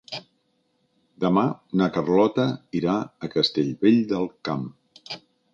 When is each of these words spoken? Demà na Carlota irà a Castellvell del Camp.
Demà 1.23 1.43
na 1.81 1.89
Carlota 1.99 2.47
irà 2.81 2.97
a 3.29 3.33
Castellvell 3.37 4.03
del 4.15 4.29
Camp. 4.51 4.69